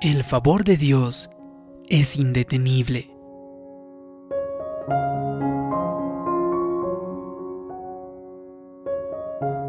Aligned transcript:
El 0.00 0.22
favor 0.22 0.62
de 0.62 0.76
Dios 0.76 1.28
es 1.88 2.18
indetenible. 2.18 3.10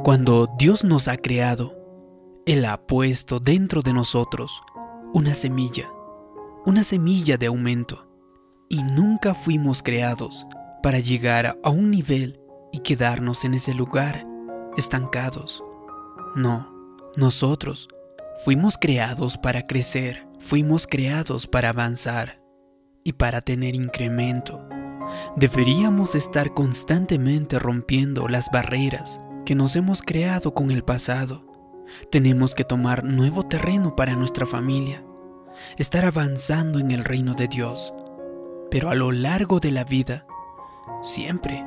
Cuando 0.04 0.48
Dios 0.56 0.84
nos 0.84 1.08
ha 1.08 1.18
creado, 1.18 1.76
Él 2.46 2.66
ha 2.66 2.78
puesto 2.86 3.40
dentro 3.40 3.82
de 3.82 3.92
nosotros 3.92 4.62
una 5.16 5.34
semilla, 5.34 5.90
una 6.64 6.84
semilla 6.84 7.38
de 7.38 7.48
aumento, 7.48 8.08
y 8.70 8.84
nunca 8.84 9.34
fuimos 9.34 9.82
creados 9.82 10.46
para 10.84 11.00
llegar 11.00 11.58
a 11.64 11.70
un 11.72 11.90
nivel 11.90 12.40
y 12.72 12.82
quedarnos 12.82 13.46
en 13.46 13.56
ese 13.56 13.74
lugar 13.74 14.28
estancados. 14.78 15.64
No, 16.36 16.72
nosotros 17.18 17.88
fuimos 18.40 18.78
creados 18.78 19.38
para 19.38 19.68
crecer, 19.68 20.29
fuimos 20.40 20.88
creados 20.88 21.48
para 21.48 21.70
avanzar 21.70 22.42
y 23.04 23.14
para 23.14 23.42
tener 23.42 23.76
incremento. 23.76 24.62
Deberíamos 25.36 26.16
estar 26.16 26.54
constantemente 26.54 27.60
rompiendo 27.60 28.28
las 28.28 28.50
barreras 28.52 29.22
que 29.46 29.56
nos 29.56 29.76
hemos 29.76 30.02
creado 30.02 30.54
con 30.54 30.72
el 30.72 30.84
pasado. 30.84 31.46
Tenemos 32.12 32.54
que 32.54 32.64
tomar 32.64 33.04
nuevo 33.04 33.44
terreno 33.44 33.96
para 33.96 34.16
nuestra 34.16 34.46
familia, 34.46 35.04
estar 35.78 36.06
avanzando 36.06 36.80
en 36.80 36.92
el 36.92 37.04
reino 37.04 37.34
de 37.34 37.48
Dios. 37.48 37.94
Pero 38.70 38.90
a 38.90 38.96
lo 38.96 39.12
largo 39.12 39.60
de 39.60 39.72
la 39.72 39.84
vida, 39.84 40.28
siempre, 41.02 41.66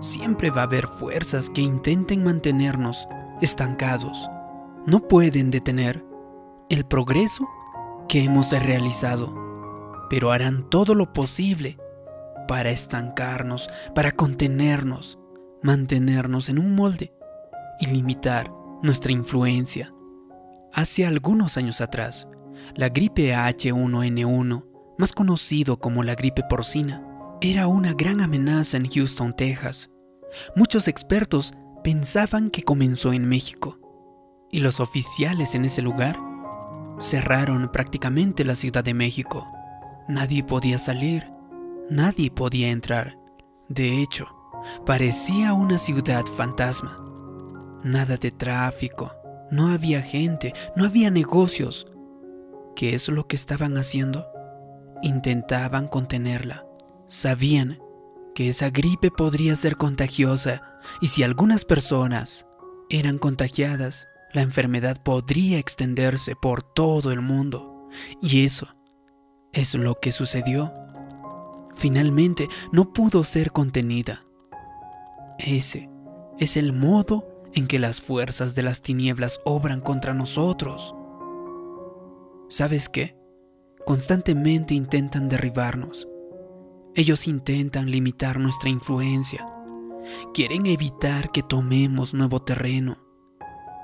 siempre 0.00 0.50
va 0.50 0.62
a 0.62 0.64
haber 0.64 0.86
fuerzas 0.86 1.48
que 1.48 1.62
intenten 1.62 2.22
mantenernos 2.22 3.08
estancados. 3.40 4.28
No 4.84 5.08
pueden 5.08 5.50
detener 5.50 6.04
el 6.68 6.84
progreso 6.84 7.48
que 8.08 8.22
hemos 8.22 8.52
realizado, 8.52 9.34
pero 10.08 10.30
harán 10.30 10.68
todo 10.70 10.94
lo 10.94 11.12
posible 11.12 11.78
para 12.46 12.70
estancarnos, 12.70 13.68
para 13.94 14.12
contenernos, 14.12 15.18
mantenernos 15.62 16.48
en 16.48 16.58
un 16.58 16.74
molde 16.74 17.12
y 17.80 17.86
limitar 17.86 18.52
nuestra 18.82 19.12
influencia. 19.12 19.92
Hace 20.72 21.06
algunos 21.06 21.56
años 21.56 21.80
atrás, 21.80 22.28
la 22.74 22.88
gripe 22.88 23.34
H1N1, 23.34 24.66
más 24.98 25.12
conocido 25.12 25.78
como 25.78 26.02
la 26.02 26.14
gripe 26.14 26.42
porcina, 26.48 27.02
era 27.40 27.66
una 27.66 27.92
gran 27.92 28.20
amenaza 28.20 28.76
en 28.76 28.88
Houston, 28.88 29.34
Texas. 29.34 29.90
Muchos 30.54 30.88
expertos 30.88 31.54
pensaban 31.82 32.50
que 32.50 32.62
comenzó 32.62 33.12
en 33.12 33.28
México, 33.28 33.78
y 34.50 34.60
los 34.60 34.80
oficiales 34.80 35.54
en 35.54 35.64
ese 35.64 35.82
lugar 35.82 36.18
cerraron 37.00 37.70
prácticamente 37.72 38.44
la 38.44 38.54
Ciudad 38.54 38.84
de 38.84 38.94
México. 38.94 39.50
Nadie 40.08 40.44
podía 40.44 40.78
salir, 40.78 41.30
nadie 41.90 42.30
podía 42.30 42.70
entrar. 42.70 43.18
De 43.68 44.02
hecho, 44.02 44.26
parecía 44.84 45.52
una 45.52 45.78
ciudad 45.78 46.24
fantasma. 46.26 47.02
Nada 47.82 48.16
de 48.16 48.30
tráfico, 48.30 49.12
no 49.50 49.68
había 49.68 50.02
gente, 50.02 50.52
no 50.74 50.84
había 50.84 51.10
negocios. 51.10 51.86
¿Qué 52.74 52.94
es 52.94 53.08
lo 53.08 53.26
que 53.26 53.36
estaban 53.36 53.76
haciendo? 53.76 54.26
Intentaban 55.02 55.88
contenerla. 55.88 56.66
Sabían 57.08 57.78
que 58.34 58.48
esa 58.48 58.70
gripe 58.70 59.10
podría 59.10 59.56
ser 59.56 59.76
contagiosa 59.76 60.62
y 61.00 61.08
si 61.08 61.22
algunas 61.22 61.64
personas 61.64 62.46
eran 62.90 63.18
contagiadas, 63.18 64.08
la 64.36 64.42
enfermedad 64.42 65.02
podría 65.02 65.58
extenderse 65.58 66.36
por 66.36 66.62
todo 66.62 67.10
el 67.10 67.22
mundo. 67.22 67.88
Y 68.20 68.44
eso 68.44 68.68
es 69.54 69.74
lo 69.74 69.94
que 69.94 70.12
sucedió. 70.12 70.74
Finalmente 71.74 72.46
no 72.70 72.92
pudo 72.92 73.22
ser 73.22 73.50
contenida. 73.50 74.26
Ese 75.38 75.88
es 76.38 76.58
el 76.58 76.74
modo 76.74 77.26
en 77.54 77.66
que 77.66 77.78
las 77.78 78.02
fuerzas 78.02 78.54
de 78.54 78.62
las 78.62 78.82
tinieblas 78.82 79.40
obran 79.46 79.80
contra 79.80 80.12
nosotros. 80.12 80.94
¿Sabes 82.50 82.90
qué? 82.90 83.18
Constantemente 83.86 84.74
intentan 84.74 85.30
derribarnos. 85.30 86.08
Ellos 86.94 87.26
intentan 87.26 87.90
limitar 87.90 88.38
nuestra 88.38 88.68
influencia. 88.68 89.48
Quieren 90.34 90.66
evitar 90.66 91.32
que 91.32 91.42
tomemos 91.42 92.12
nuevo 92.12 92.42
terreno 92.42 93.05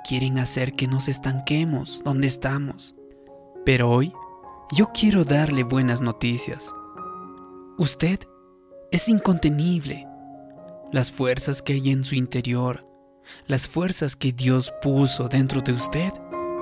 quieren 0.07 0.39
hacer 0.39 0.75
que 0.75 0.87
nos 0.87 1.09
estanquemos 1.09 2.03
donde 2.05 2.27
estamos. 2.27 2.95
Pero 3.65 3.91
hoy 3.91 4.13
yo 4.73 4.91
quiero 4.93 5.25
darle 5.25 5.65
buenas 5.65 6.01
noticias. 6.01 6.73
Usted 7.79 8.21
es 8.91 9.09
incontenible. 9.09 10.07
Las 10.91 11.11
fuerzas 11.11 11.63
que 11.63 11.75
hay 11.75 11.91
en 11.91 12.05
su 12.05 12.15
interior, 12.15 12.87
las 13.47 13.69
fuerzas 13.69 14.17
que 14.17 14.33
Dios 14.33 14.73
puso 14.83 15.29
dentro 15.29 15.61
de 15.61 15.73
usted, 15.73 16.13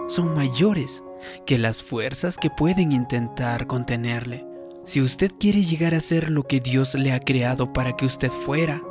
son 0.08 0.34
mayores 0.34 1.02
que 1.46 1.58
las 1.58 1.82
fuerzas 1.82 2.36
que 2.36 2.50
pueden 2.50 2.92
intentar 2.92 3.66
contenerle. 3.66 4.46
Si 4.84 5.00
usted 5.00 5.30
quiere 5.38 5.62
llegar 5.62 5.94
a 5.94 6.00
ser 6.00 6.30
lo 6.30 6.44
que 6.44 6.60
Dios 6.60 6.94
le 6.94 7.12
ha 7.12 7.20
creado 7.20 7.72
para 7.72 7.96
que 7.96 8.06
usted 8.06 8.30
fuera, 8.30 8.82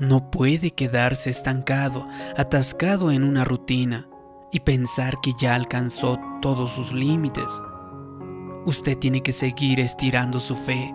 no 0.00 0.30
puede 0.30 0.70
quedarse 0.70 1.30
estancado, 1.30 2.06
atascado 2.36 3.10
en 3.10 3.24
una 3.24 3.44
rutina 3.44 4.08
y 4.52 4.60
pensar 4.60 5.16
que 5.20 5.32
ya 5.38 5.54
alcanzó 5.54 6.18
todos 6.40 6.72
sus 6.72 6.92
límites. 6.92 7.48
Usted 8.64 8.96
tiene 8.98 9.22
que 9.22 9.32
seguir 9.32 9.80
estirando 9.80 10.40
su 10.40 10.54
fe. 10.54 10.94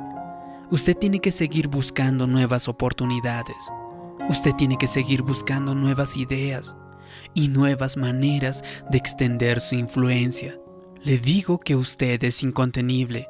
Usted 0.71 0.97
tiene 0.97 1.19
que 1.19 1.31
seguir 1.31 1.67
buscando 1.67 2.27
nuevas 2.27 2.67
oportunidades. 2.67 3.57
Usted 4.29 4.53
tiene 4.53 4.77
que 4.77 4.87
seguir 4.87 5.21
buscando 5.21 5.75
nuevas 5.75 6.17
ideas 6.17 6.75
y 7.33 7.49
nuevas 7.49 7.97
maneras 7.97 8.63
de 8.89 8.97
extender 8.97 9.59
su 9.59 9.75
influencia. 9.75 10.57
Le 11.03 11.17
digo 11.17 11.57
que 11.57 11.75
usted 11.75 12.23
es 12.23 12.41
incontenible, 12.43 13.27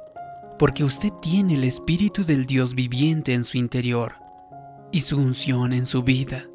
porque 0.59 0.83
usted 0.83 1.11
tiene 1.21 1.55
el 1.55 1.63
Espíritu 1.63 2.23
del 2.23 2.45
Dios 2.45 2.75
viviente 2.75 3.33
en 3.33 3.43
su 3.43 3.57
interior 3.57 4.22
y 4.93 5.01
su 5.01 5.17
unción 5.17 5.73
en 5.73 5.87
su 5.87 6.03
vida 6.03 6.45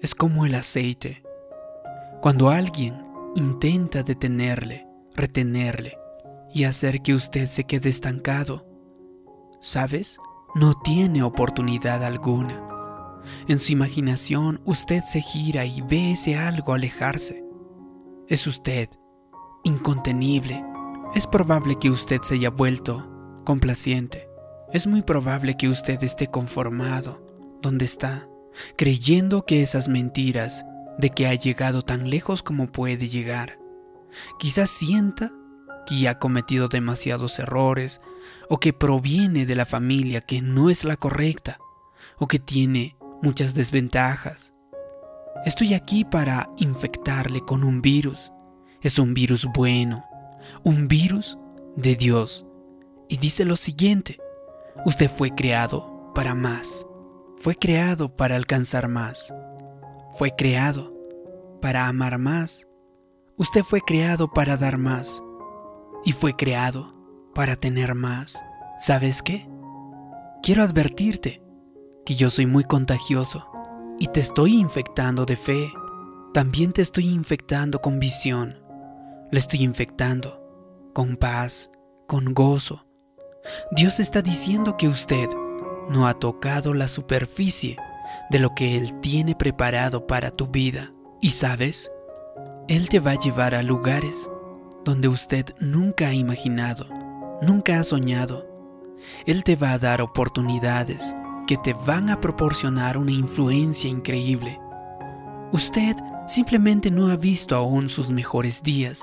es 0.00 0.14
como 0.14 0.46
el 0.46 0.54
aceite. 0.54 1.24
Cuando 2.22 2.48
alguien 2.48 3.02
intenta 3.34 4.04
detenerle, 4.04 4.86
retenerle 5.16 5.96
y 6.54 6.64
hacer 6.64 7.02
que 7.02 7.14
usted 7.14 7.46
se 7.46 7.64
quede 7.64 7.88
estancado, 7.88 8.64
¿sabes? 9.60 10.18
No 10.54 10.74
tiene 10.84 11.24
oportunidad 11.24 12.04
alguna. 12.04 13.20
En 13.48 13.58
su 13.58 13.72
imaginación 13.72 14.62
usted 14.64 15.02
se 15.02 15.20
gira 15.20 15.66
y 15.66 15.80
ve 15.82 16.12
ese 16.12 16.36
algo 16.36 16.74
alejarse. 16.74 17.44
Es 18.28 18.46
usted, 18.46 18.88
incontenible. 19.64 20.64
Es 21.16 21.26
probable 21.26 21.74
que 21.76 21.90
usted 21.90 22.20
se 22.22 22.34
haya 22.34 22.50
vuelto 22.50 23.10
complaciente. 23.44 24.28
Es 24.72 24.86
muy 24.86 25.02
probable 25.02 25.56
que 25.56 25.68
usted 25.68 26.00
esté 26.04 26.30
conformado 26.30 27.23
donde 27.64 27.86
está, 27.86 28.28
creyendo 28.76 29.44
que 29.44 29.62
esas 29.62 29.88
mentiras 29.88 30.64
de 30.98 31.10
que 31.10 31.26
ha 31.26 31.34
llegado 31.34 31.82
tan 31.82 32.10
lejos 32.10 32.42
como 32.42 32.70
puede 32.70 33.08
llegar. 33.08 33.58
Quizás 34.38 34.70
sienta 34.70 35.32
que 35.86 36.06
ha 36.08 36.18
cometido 36.18 36.68
demasiados 36.68 37.38
errores 37.38 38.00
o 38.48 38.58
que 38.58 38.72
proviene 38.72 39.46
de 39.46 39.54
la 39.54 39.66
familia 39.66 40.20
que 40.20 40.42
no 40.42 40.70
es 40.70 40.84
la 40.84 40.96
correcta 40.96 41.58
o 42.18 42.28
que 42.28 42.38
tiene 42.38 42.96
muchas 43.22 43.54
desventajas. 43.54 44.52
Estoy 45.44 45.74
aquí 45.74 46.04
para 46.04 46.50
infectarle 46.58 47.40
con 47.40 47.64
un 47.64 47.82
virus. 47.82 48.30
Es 48.82 48.98
un 48.98 49.14
virus 49.14 49.48
bueno, 49.54 50.04
un 50.62 50.86
virus 50.86 51.38
de 51.76 51.96
Dios. 51.96 52.46
Y 53.08 53.16
dice 53.16 53.44
lo 53.44 53.56
siguiente, 53.56 54.18
usted 54.84 55.10
fue 55.10 55.34
creado 55.34 56.12
para 56.14 56.34
más. 56.34 56.86
Fue 57.36 57.56
creado 57.56 58.14
para 58.14 58.36
alcanzar 58.36 58.88
más. 58.88 59.34
Fue 60.14 60.30
creado 60.36 60.94
para 61.60 61.88
amar 61.88 62.18
más. 62.18 62.66
Usted 63.36 63.62
fue 63.62 63.80
creado 63.80 64.32
para 64.32 64.56
dar 64.56 64.78
más. 64.78 65.22
Y 66.04 66.12
fue 66.12 66.34
creado 66.34 66.92
para 67.34 67.56
tener 67.56 67.94
más. 67.94 68.42
¿Sabes 68.78 69.22
qué? 69.22 69.48
Quiero 70.42 70.62
advertirte 70.62 71.42
que 72.06 72.14
yo 72.14 72.30
soy 72.30 72.46
muy 72.46 72.64
contagioso 72.64 73.48
y 73.98 74.06
te 74.08 74.20
estoy 74.20 74.54
infectando 74.58 75.24
de 75.24 75.36
fe. 75.36 75.72
También 76.32 76.72
te 76.72 76.82
estoy 76.82 77.08
infectando 77.08 77.80
con 77.80 77.98
visión. 77.98 78.62
Le 79.30 79.38
estoy 79.38 79.62
infectando 79.62 80.40
con 80.94 81.16
paz, 81.16 81.70
con 82.06 82.32
gozo. 82.34 82.86
Dios 83.72 84.00
está 84.00 84.22
diciendo 84.22 84.76
que 84.76 84.88
usted 84.88 85.28
no 85.88 86.06
ha 86.06 86.14
tocado 86.14 86.74
la 86.74 86.88
superficie 86.88 87.76
de 88.30 88.38
lo 88.38 88.54
que 88.54 88.76
Él 88.76 89.00
tiene 89.00 89.34
preparado 89.34 90.06
para 90.06 90.30
tu 90.30 90.48
vida. 90.48 90.92
Y 91.20 91.30
sabes, 91.30 91.90
Él 92.68 92.88
te 92.88 93.00
va 93.00 93.12
a 93.12 93.18
llevar 93.18 93.54
a 93.54 93.62
lugares 93.62 94.28
donde 94.84 95.08
usted 95.08 95.46
nunca 95.60 96.08
ha 96.08 96.14
imaginado, 96.14 96.86
nunca 97.40 97.80
ha 97.80 97.84
soñado. 97.84 98.46
Él 99.26 99.42
te 99.44 99.56
va 99.56 99.72
a 99.72 99.78
dar 99.78 100.00
oportunidades 100.02 101.14
que 101.46 101.56
te 101.56 101.74
van 101.74 102.10
a 102.10 102.20
proporcionar 102.20 102.96
una 102.96 103.12
influencia 103.12 103.88
increíble. 103.90 104.60
Usted 105.52 105.96
simplemente 106.26 106.90
no 106.90 107.08
ha 107.08 107.16
visto 107.16 107.54
aún 107.54 107.88
sus 107.88 108.10
mejores 108.10 108.62
días, 108.62 109.02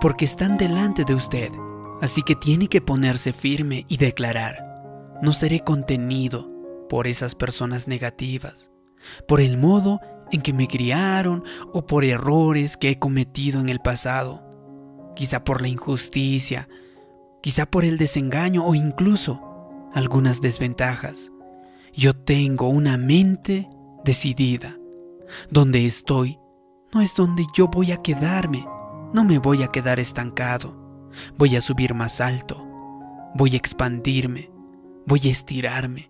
porque 0.00 0.24
están 0.24 0.56
delante 0.56 1.04
de 1.04 1.14
usted, 1.14 1.52
así 2.00 2.22
que 2.22 2.34
tiene 2.34 2.68
que 2.68 2.80
ponerse 2.80 3.32
firme 3.32 3.84
y 3.88 3.96
declarar, 3.98 4.75
no 5.22 5.32
seré 5.32 5.60
contenido 5.60 6.50
por 6.88 7.06
esas 7.06 7.34
personas 7.34 7.88
negativas, 7.88 8.70
por 9.26 9.40
el 9.40 9.56
modo 9.56 10.00
en 10.32 10.42
que 10.42 10.52
me 10.52 10.68
criaron 10.68 11.44
o 11.72 11.86
por 11.86 12.04
errores 12.04 12.76
que 12.76 12.90
he 12.90 12.98
cometido 12.98 13.60
en 13.60 13.68
el 13.68 13.80
pasado, 13.80 14.42
quizá 15.14 15.44
por 15.44 15.62
la 15.62 15.68
injusticia, 15.68 16.68
quizá 17.42 17.66
por 17.66 17.84
el 17.84 17.98
desengaño 17.98 18.64
o 18.64 18.74
incluso 18.74 19.40
algunas 19.94 20.40
desventajas. 20.40 21.32
Yo 21.92 22.12
tengo 22.12 22.68
una 22.68 22.98
mente 22.98 23.70
decidida. 24.04 24.76
Donde 25.50 25.86
estoy 25.86 26.38
no 26.92 27.00
es 27.00 27.16
donde 27.16 27.44
yo 27.54 27.68
voy 27.68 27.92
a 27.92 28.02
quedarme. 28.02 28.66
No 29.12 29.24
me 29.24 29.38
voy 29.38 29.62
a 29.62 29.68
quedar 29.68 29.98
estancado. 29.98 31.10
Voy 31.38 31.56
a 31.56 31.60
subir 31.60 31.94
más 31.94 32.20
alto. 32.20 32.66
Voy 33.34 33.54
a 33.54 33.56
expandirme. 33.56 34.50
Voy 35.06 35.20
a 35.24 35.30
estirarme. 35.30 36.08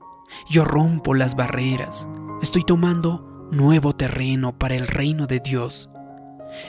Yo 0.49 0.65
rompo 0.65 1.15
las 1.15 1.37
barreras. 1.37 2.09
Estoy 2.43 2.63
tomando 2.63 3.49
nuevo 3.53 3.95
terreno 3.95 4.59
para 4.59 4.75
el 4.75 4.87
reino 4.87 5.27
de 5.27 5.41
Dios. 5.41 5.89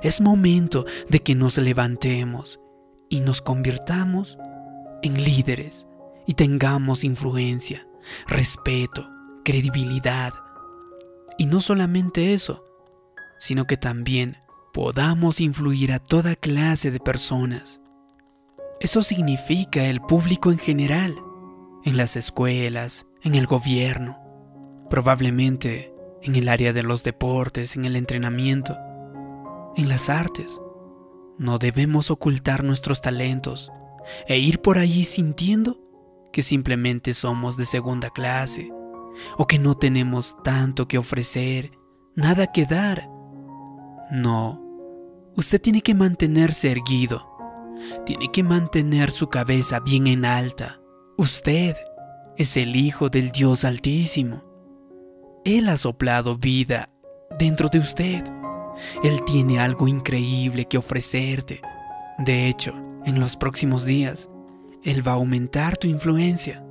Es 0.03 0.21
momento 0.21 0.85
de 1.09 1.21
que 1.21 1.35
nos 1.35 1.57
levantemos 1.57 2.59
y 3.09 3.21
nos 3.21 3.41
convirtamos 3.41 4.37
en 5.01 5.23
líderes 5.23 5.87
y 6.25 6.33
tengamos 6.33 7.03
influencia 7.03 7.87
respeto, 8.27 9.09
credibilidad. 9.43 10.33
Y 11.37 11.45
no 11.45 11.59
solamente 11.59 12.33
eso, 12.33 12.63
sino 13.39 13.65
que 13.65 13.77
también 13.77 14.37
podamos 14.73 15.39
influir 15.41 15.91
a 15.91 15.99
toda 15.99 16.35
clase 16.35 16.91
de 16.91 16.99
personas. 16.99 17.81
Eso 18.79 19.01
significa 19.01 19.85
el 19.85 20.01
público 20.01 20.51
en 20.51 20.59
general, 20.59 21.15
en 21.87 21.95
las 21.95 22.17
escuelas, 22.17 23.07
en 23.23 23.33
el 23.35 23.47
gobierno, 23.47 24.19
probablemente 24.89 25.95
en 26.21 26.35
el 26.35 26.49
área 26.49 26.73
de 26.73 26.83
los 26.83 27.05
deportes, 27.05 27.77
en 27.77 27.85
el 27.85 27.95
entrenamiento, 27.95 28.77
en 29.77 29.87
las 29.87 30.09
artes. 30.09 30.59
No 31.37 31.59
debemos 31.59 32.11
ocultar 32.11 32.65
nuestros 32.65 32.99
talentos 32.99 33.71
e 34.27 34.37
ir 34.37 34.59
por 34.59 34.77
allí 34.77 35.05
sintiendo 35.05 35.79
que 36.33 36.41
simplemente 36.41 37.13
somos 37.13 37.55
de 37.55 37.63
segunda 37.63 38.09
clase 38.09 38.69
o 39.37 39.47
que 39.47 39.57
no 39.57 39.73
tenemos 39.75 40.35
tanto 40.43 40.89
que 40.89 40.97
ofrecer, 40.97 41.71
nada 42.17 42.47
que 42.47 42.65
dar. 42.65 43.09
No, 44.11 44.61
usted 45.37 45.61
tiene 45.61 45.81
que 45.81 45.95
mantenerse 45.95 46.69
erguido, 46.69 47.25
tiene 48.05 48.29
que 48.29 48.43
mantener 48.43 49.09
su 49.09 49.29
cabeza 49.29 49.79
bien 49.79 50.07
en 50.07 50.25
alta. 50.25 50.81
Usted 51.19 51.75
es 52.37 52.57
el 52.57 52.75
Hijo 52.75 53.09
del 53.09 53.31
Dios 53.31 53.65
Altísimo. 53.65 54.43
Él 55.45 55.67
ha 55.67 55.75
soplado 55.77 56.37
vida 56.37 56.91
dentro 57.39 57.69
de 57.69 57.79
usted. 57.79 58.23
Él 59.03 59.21
tiene 59.25 59.59
algo 59.59 59.87
increíble 59.87 60.65
que 60.65 60.77
ofrecerte. 60.77 61.59
De 62.19 62.47
hecho, 62.47 62.75
en 63.03 63.19
los 63.19 63.35
próximos 63.35 63.83
días, 63.83 64.29
él 64.83 65.05
va 65.05 65.13
a 65.13 65.15
aumentar 65.15 65.75
tu 65.75 65.87
influencia. 65.87 66.63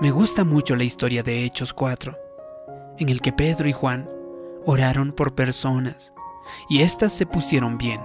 Me 0.00 0.10
gusta 0.10 0.42
mucho 0.42 0.74
la 0.74 0.82
historia 0.82 1.22
de 1.22 1.44
Hechos 1.44 1.72
4, 1.72 2.18
en 2.98 3.10
el 3.10 3.20
que 3.20 3.32
Pedro 3.32 3.68
y 3.68 3.72
Juan 3.72 4.10
oraron 4.64 5.12
por 5.12 5.36
personas 5.36 6.12
y 6.68 6.82
éstas 6.82 7.12
se 7.12 7.26
pusieron 7.26 7.78
bien. 7.78 8.00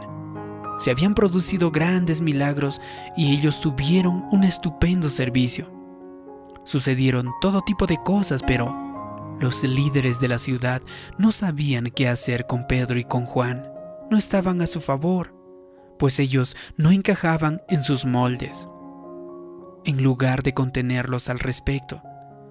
Se 0.77 0.91
habían 0.91 1.15
producido 1.15 1.71
grandes 1.71 2.21
milagros 2.21 2.79
y 3.15 3.33
ellos 3.33 3.62
tuvieron 3.62 4.25
un 4.31 4.44
estupendo 4.44 5.09
servicio. 5.09 5.71
Sucedieron 6.63 7.31
todo 7.41 7.62
tipo 7.62 7.88
de 7.88 7.97
cosas, 7.97 8.41
pero 8.45 8.75
los 9.39 9.63
líderes 9.63 10.19
de 10.19 10.27
la 10.27 10.39
ciudad 10.39 10.81
no 11.18 11.31
sabían 11.31 11.91
qué 11.95 12.07
hacer 12.07 12.45
con 12.45 12.68
Pedro 12.68 13.00
y 13.00 13.03
con 13.03 13.25
Juan. 13.25 13.71
No 14.09 14.18
estaban 14.18 14.62
a 14.62 14.68
su 14.68 14.81
favor, 14.81 15.35
pues 15.97 16.19
ellos 16.19 16.56
no 16.75 16.91
encajaban 16.91 17.62
en 17.69 17.83
sus 17.83 18.06
moldes. 18.06 18.68
En 19.85 20.03
lugar 20.03 20.44
de 20.44 20.53
contenerlos 20.53 21.30
al 21.30 21.39
respecto, 21.39 22.01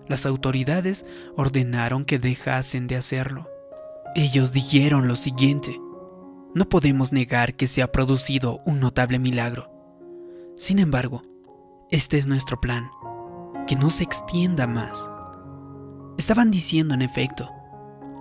las 0.09 0.27
autoridades 0.27 1.05
ordenaron 1.37 2.05
que 2.05 2.19
dejasen 2.19 2.87
de 2.87 2.97
hacerlo. 2.97 3.51
Ellos 4.15 4.53
dijeron 4.53 5.09
lo 5.09 5.17
siguiente, 5.17 5.79
no 6.57 6.69
podemos 6.69 7.13
negar 7.13 7.55
que 7.55 7.69
se 7.69 7.83
ha 7.83 7.93
producido 7.93 8.61
un 8.67 8.81
notable 8.81 9.21
milagro. 9.21 9.71
Sin 10.57 10.81
embargo, 10.81 11.23
este 11.93 12.19
es 12.19 12.27
nuestro 12.27 12.61
plan, 12.61 12.91
que 13.69 13.77
no 13.77 13.91
se 13.91 14.03
extienda 14.03 14.67
más. 14.67 15.09
Estaban 16.19 16.51
diciendo 16.51 16.95
en 16.95 17.03
efecto, 17.03 17.53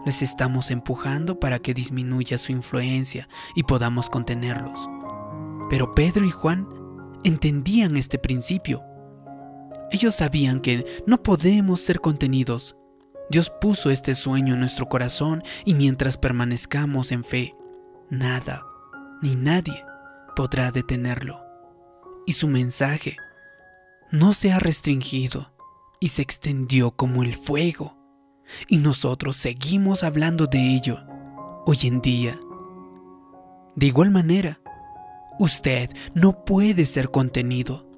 les 0.05 0.21
estamos 0.21 0.69
empujando 0.69 1.39
para 1.39 1.57
que 1.57 1.73
disminuya 1.73 2.37
su 2.37 2.51
influencia 2.51 3.27
y 3.55 3.63
podamos 3.63 4.11
contenerlos. 4.11 4.87
Pero 5.69 5.95
Pedro 5.95 6.25
y 6.25 6.29
Juan 6.29 6.67
entendían 7.23 7.97
este 7.97 8.19
principio 8.19 8.83
ellos 9.91 10.15
sabían 10.15 10.59
que 10.59 10.85
no 11.05 11.21
podemos 11.21 11.81
ser 11.81 12.01
contenidos. 12.01 12.75
Dios 13.29 13.51
puso 13.61 13.89
este 13.89 14.15
sueño 14.15 14.53
en 14.53 14.59
nuestro 14.59 14.87
corazón 14.87 15.43
y 15.63 15.73
mientras 15.73 16.17
permanezcamos 16.17 17.11
en 17.11 17.23
fe, 17.23 17.55
nada 18.09 18.65
ni 19.21 19.35
nadie 19.35 19.85
podrá 20.35 20.71
detenerlo. 20.71 21.41
Y 22.25 22.33
su 22.33 22.47
mensaje 22.47 23.17
no 24.11 24.33
se 24.33 24.51
ha 24.51 24.59
restringido 24.59 25.51
y 25.99 26.09
se 26.09 26.21
extendió 26.21 26.91
como 26.91 27.23
el 27.23 27.35
fuego. 27.35 27.97
Y 28.67 28.77
nosotros 28.77 29.37
seguimos 29.37 30.03
hablando 30.03 30.47
de 30.47 30.75
ello 30.75 30.99
hoy 31.65 31.77
en 31.83 32.01
día. 32.01 32.39
De 33.75 33.87
igual 33.87 34.11
manera, 34.11 34.59
usted 35.39 35.89
no 36.13 36.45
puede 36.45 36.85
ser 36.85 37.09
contenido. 37.09 37.89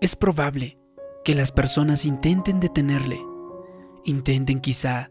Es 0.00 0.14
probable 0.16 0.78
que 1.24 1.34
las 1.34 1.52
personas 1.52 2.04
intenten 2.04 2.60
detenerle, 2.60 3.18
intenten 4.04 4.60
quizá 4.60 5.10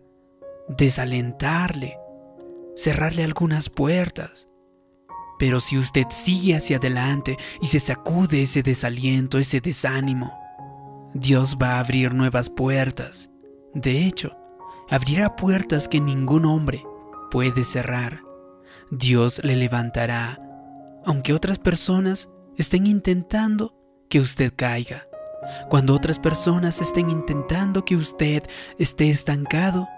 desalentarle, 0.70 1.98
cerrarle 2.76 3.24
algunas 3.24 3.70
puertas. 3.70 4.48
Pero 5.40 5.60
si 5.60 5.78
usted 5.78 6.06
sigue 6.10 6.56
hacia 6.56 6.78
adelante 6.78 7.38
y 7.62 7.68
se 7.68 7.80
sacude 7.80 8.44
ese 8.44 8.64
desaliento, 8.64 9.38
ese 9.38 9.62
desánimo, 9.62 10.32
Dios 11.14 11.58
va 11.62 11.74
a 11.74 11.80
abrir 11.80 12.14
nuevas 12.14 12.50
puertas. 12.50 13.30
De 13.74 14.06
hecho, 14.06 14.38
abrirá 14.90 15.36
puertas 15.36 15.88
que 15.88 16.00
ningún 16.00 16.46
hombre 16.46 16.84
puede 17.30 17.64
cerrar. 17.64 18.22
Dios 18.92 19.42
le 19.44 19.56
levantará, 19.56 20.40
aunque 21.06 21.34
otras 21.34 21.60
personas 21.60 22.30
estén 22.58 22.88
intentando 22.88 23.76
que 24.10 24.20
usted 24.20 24.54
caiga. 24.56 25.08
Cuando 25.70 25.94
otras 25.94 26.20
personas 26.20 26.80
estén 26.80 27.10
intentando 27.10 27.84
que 27.84 27.96
usted 27.96 28.44
esté 28.78 29.10
estancado, 29.10 29.90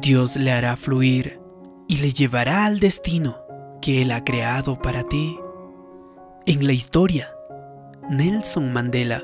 Dios 0.00 0.36
le 0.36 0.52
hará 0.52 0.76
fluir 0.76 1.37
y 1.88 1.96
le 1.96 2.12
llevará 2.12 2.66
al 2.66 2.78
destino 2.78 3.38
que 3.82 4.02
Él 4.02 4.12
ha 4.12 4.24
creado 4.24 4.80
para 4.80 5.02
ti. 5.02 5.40
En 6.46 6.66
la 6.66 6.72
historia, 6.72 7.28
Nelson 8.08 8.72
Mandela 8.72 9.22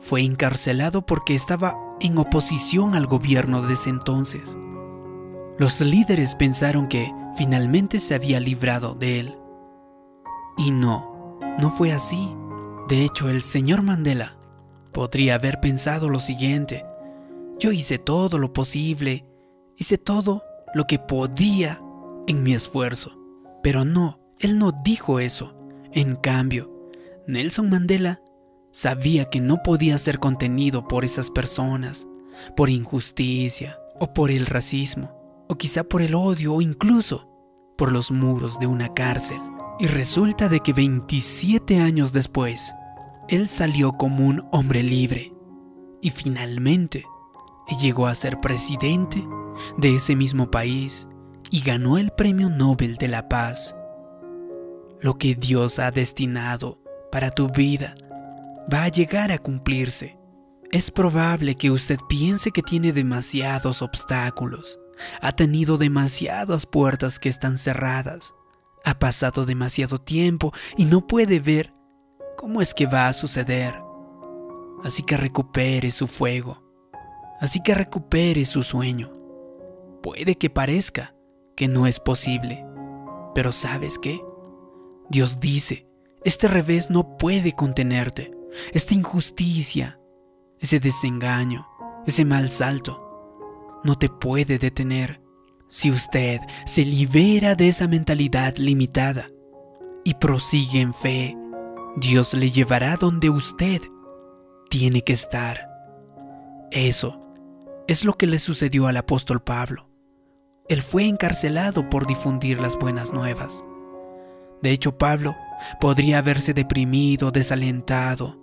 fue 0.00 0.22
encarcelado 0.22 1.06
porque 1.06 1.34
estaba 1.34 1.74
en 2.00 2.18
oposición 2.18 2.94
al 2.94 3.06
gobierno 3.06 3.62
de 3.62 3.74
ese 3.74 3.90
entonces. 3.90 4.58
Los 5.58 5.80
líderes 5.80 6.34
pensaron 6.34 6.88
que 6.88 7.12
finalmente 7.36 8.00
se 8.00 8.14
había 8.14 8.40
librado 8.40 8.94
de 8.94 9.20
él. 9.20 9.38
Y 10.56 10.70
no, 10.70 11.38
no 11.58 11.70
fue 11.70 11.92
así. 11.92 12.34
De 12.88 13.04
hecho, 13.04 13.28
el 13.28 13.42
señor 13.42 13.82
Mandela 13.82 14.40
Podría 14.92 15.36
haber 15.36 15.60
pensado 15.60 16.10
lo 16.10 16.18
siguiente, 16.18 16.84
yo 17.60 17.70
hice 17.70 17.98
todo 17.98 18.38
lo 18.38 18.52
posible, 18.52 19.24
hice 19.76 19.98
todo 19.98 20.42
lo 20.74 20.86
que 20.86 20.98
podía 20.98 21.80
en 22.26 22.42
mi 22.42 22.54
esfuerzo, 22.54 23.18
pero 23.62 23.84
no, 23.84 24.20
él 24.38 24.58
no 24.58 24.72
dijo 24.72 25.20
eso. 25.20 25.56
En 25.92 26.16
cambio, 26.16 26.88
Nelson 27.26 27.68
Mandela 27.68 28.22
sabía 28.72 29.26
que 29.26 29.40
no 29.40 29.62
podía 29.62 29.98
ser 29.98 30.18
contenido 30.18 30.86
por 30.86 31.04
esas 31.04 31.30
personas, 31.30 32.06
por 32.56 32.70
injusticia 32.70 33.78
o 33.98 34.12
por 34.12 34.30
el 34.30 34.46
racismo, 34.46 35.44
o 35.48 35.56
quizá 35.56 35.84
por 35.84 36.02
el 36.02 36.14
odio 36.14 36.54
o 36.54 36.62
incluso 36.62 37.28
por 37.76 37.92
los 37.92 38.10
muros 38.10 38.58
de 38.58 38.66
una 38.66 38.92
cárcel. 38.94 39.40
Y 39.78 39.86
resulta 39.86 40.48
de 40.48 40.60
que 40.60 40.72
27 40.72 41.78
años 41.78 42.12
después, 42.12 42.74
él 43.28 43.48
salió 43.48 43.92
como 43.92 44.26
un 44.26 44.46
hombre 44.52 44.82
libre 44.82 45.32
y 46.02 46.10
finalmente 46.10 47.04
llegó 47.80 48.06
a 48.06 48.14
ser 48.14 48.40
presidente 48.40 49.26
de 49.78 49.96
ese 49.96 50.16
mismo 50.16 50.50
país 50.50 51.06
y 51.50 51.60
ganó 51.62 51.98
el 51.98 52.10
Premio 52.10 52.48
Nobel 52.48 52.96
de 52.96 53.08
la 53.08 53.28
Paz. 53.28 53.74
Lo 55.00 55.18
que 55.18 55.34
Dios 55.34 55.78
ha 55.78 55.90
destinado 55.90 56.82
para 57.10 57.30
tu 57.30 57.48
vida 57.48 57.96
va 58.72 58.84
a 58.84 58.88
llegar 58.88 59.32
a 59.32 59.38
cumplirse. 59.38 60.16
Es 60.70 60.90
probable 60.90 61.56
que 61.56 61.70
usted 61.70 61.98
piense 62.08 62.52
que 62.52 62.62
tiene 62.62 62.92
demasiados 62.92 63.82
obstáculos, 63.82 64.78
ha 65.20 65.32
tenido 65.32 65.76
demasiadas 65.76 66.66
puertas 66.66 67.18
que 67.18 67.28
están 67.28 67.58
cerradas, 67.58 68.34
ha 68.84 68.98
pasado 68.98 69.44
demasiado 69.44 69.98
tiempo 69.98 70.52
y 70.76 70.84
no 70.84 71.06
puede 71.06 71.40
ver 71.40 71.72
cómo 72.36 72.62
es 72.62 72.72
que 72.72 72.86
va 72.86 73.08
a 73.08 73.12
suceder. 73.12 73.74
Así 74.84 75.02
que 75.02 75.16
recupere 75.16 75.90
su 75.90 76.06
fuego, 76.06 76.62
así 77.40 77.62
que 77.62 77.74
recupere 77.74 78.44
su 78.44 78.62
sueño. 78.62 79.12
Puede 80.02 80.36
que 80.36 80.50
parezca 80.50 81.14
que 81.60 81.68
no 81.68 81.86
es 81.86 82.00
posible, 82.00 82.64
pero 83.34 83.52
¿sabes 83.52 83.98
qué? 83.98 84.18
Dios 85.10 85.40
dice, 85.40 85.86
este 86.24 86.48
revés 86.48 86.88
no 86.88 87.18
puede 87.18 87.52
contenerte, 87.52 88.30
esta 88.72 88.94
injusticia, 88.94 90.00
ese 90.58 90.80
desengaño, 90.80 91.68
ese 92.06 92.24
mal 92.24 92.50
salto, 92.50 93.78
no 93.84 93.94
te 93.98 94.08
puede 94.08 94.58
detener. 94.58 95.20
Si 95.68 95.90
usted 95.90 96.40
se 96.64 96.86
libera 96.86 97.54
de 97.56 97.68
esa 97.68 97.88
mentalidad 97.88 98.56
limitada 98.56 99.26
y 100.02 100.14
prosigue 100.14 100.80
en 100.80 100.94
fe, 100.94 101.36
Dios 101.96 102.32
le 102.32 102.50
llevará 102.50 102.96
donde 102.96 103.28
usted 103.28 103.82
tiene 104.70 105.02
que 105.02 105.12
estar. 105.12 105.68
Eso 106.70 107.20
es 107.86 108.06
lo 108.06 108.14
que 108.14 108.26
le 108.26 108.38
sucedió 108.38 108.86
al 108.86 108.96
apóstol 108.96 109.42
Pablo. 109.42 109.89
Él 110.70 110.82
fue 110.82 111.08
encarcelado 111.08 111.88
por 111.88 112.06
difundir 112.06 112.60
las 112.60 112.78
buenas 112.78 113.12
nuevas. 113.12 113.64
De 114.62 114.70
hecho, 114.70 114.96
Pablo 114.96 115.34
podría 115.80 116.18
haberse 116.18 116.54
deprimido, 116.54 117.32
desalentado, 117.32 118.38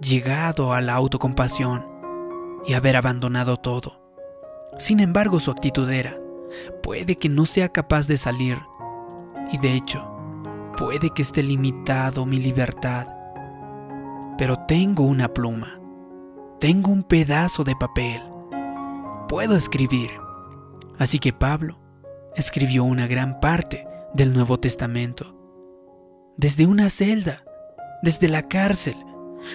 llegado 0.00 0.72
a 0.72 0.80
la 0.80 0.94
autocompasión 0.94 1.84
y 2.64 2.74
haber 2.74 2.94
abandonado 2.94 3.56
todo. 3.56 4.00
Sin 4.78 5.00
embargo, 5.00 5.40
su 5.40 5.50
actitud 5.50 5.90
era, 5.90 6.14
puede 6.80 7.16
que 7.16 7.28
no 7.28 7.44
sea 7.44 7.68
capaz 7.70 8.06
de 8.06 8.18
salir 8.18 8.56
y 9.50 9.58
de 9.58 9.74
hecho, 9.74 10.08
puede 10.76 11.10
que 11.10 11.22
esté 11.22 11.42
limitado 11.42 12.24
mi 12.24 12.38
libertad, 12.38 13.08
pero 14.38 14.58
tengo 14.68 15.02
una 15.02 15.26
pluma, 15.26 15.80
tengo 16.60 16.92
un 16.92 17.02
pedazo 17.02 17.64
de 17.64 17.74
papel, 17.74 18.22
puedo 19.26 19.56
escribir. 19.56 20.27
Así 20.98 21.18
que 21.18 21.32
Pablo 21.32 21.80
escribió 22.34 22.84
una 22.84 23.06
gran 23.06 23.40
parte 23.40 23.86
del 24.14 24.32
Nuevo 24.32 24.58
Testamento, 24.58 25.38
desde 26.38 26.66
una 26.66 26.88
celda, 26.88 27.44
desde 28.02 28.28
la 28.28 28.46
cárcel, 28.46 28.94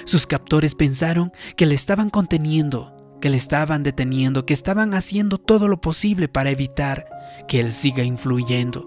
sus 0.05 0.27
captores 0.27 0.75
pensaron 0.75 1.31
que 1.55 1.65
le 1.65 1.75
estaban 1.75 2.09
conteniendo, 2.09 3.17
que 3.21 3.29
le 3.29 3.37
estaban 3.37 3.83
deteniendo, 3.83 4.45
que 4.45 4.53
estaban 4.53 4.93
haciendo 4.93 5.37
todo 5.37 5.69
lo 5.69 5.79
posible 5.79 6.27
para 6.27 6.49
evitar 6.49 7.07
que 7.47 7.61
él 7.61 7.71
siga 7.71 8.03
influyendo. 8.03 8.85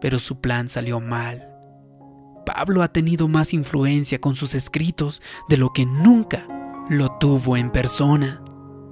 Pero 0.00 0.18
su 0.18 0.40
plan 0.40 0.70
salió 0.70 0.98
mal. 1.00 1.48
Pablo 2.46 2.82
ha 2.82 2.88
tenido 2.88 3.28
más 3.28 3.52
influencia 3.52 4.18
con 4.18 4.34
sus 4.34 4.54
escritos 4.54 5.22
de 5.50 5.58
lo 5.58 5.74
que 5.74 5.84
nunca 5.84 6.46
lo 6.88 7.18
tuvo 7.18 7.58
en 7.58 7.70
persona. 7.70 8.42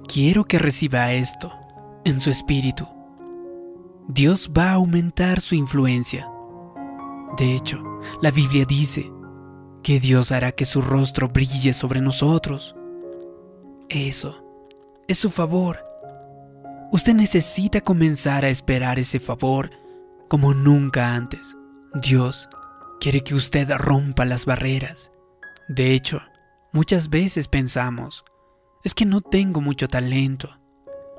Quiero 0.07 0.45
que 0.45 0.59
reciba 0.59 1.13
esto 1.13 1.60
en 2.05 2.19
su 2.19 2.29
espíritu. 2.29 2.87
Dios 4.07 4.51
va 4.57 4.71
a 4.71 4.73
aumentar 4.73 5.39
su 5.41 5.55
influencia. 5.55 6.29
De 7.37 7.55
hecho, 7.55 7.81
la 8.21 8.31
Biblia 8.31 8.65
dice 8.65 9.11
que 9.83 9.99
Dios 9.99 10.31
hará 10.31 10.51
que 10.51 10.65
su 10.65 10.81
rostro 10.81 11.29
brille 11.29 11.73
sobre 11.73 12.01
nosotros. 12.01 12.75
Eso 13.89 14.43
es 15.07 15.17
su 15.17 15.29
favor. 15.29 15.85
Usted 16.91 17.13
necesita 17.13 17.81
comenzar 17.81 18.43
a 18.43 18.49
esperar 18.49 18.99
ese 18.99 19.19
favor 19.19 19.71
como 20.27 20.53
nunca 20.53 21.15
antes. 21.15 21.55
Dios 22.01 22.49
quiere 22.99 23.23
que 23.23 23.35
usted 23.35 23.69
rompa 23.77 24.25
las 24.25 24.45
barreras. 24.45 25.11
De 25.67 25.93
hecho, 25.93 26.21
muchas 26.73 27.09
veces 27.09 27.47
pensamos, 27.47 28.23
es 28.83 28.93
que 28.93 29.05
no 29.05 29.21
tengo 29.21 29.61
mucho 29.61 29.87
talento, 29.87 30.60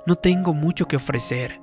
no 0.06 0.16
tengo 0.16 0.54
mucho 0.54 0.86
que 0.86 0.96
ofrecer. 0.96 1.60